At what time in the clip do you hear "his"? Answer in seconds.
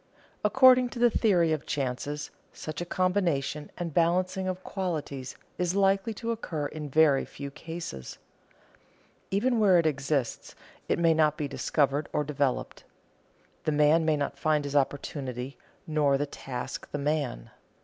14.65-14.75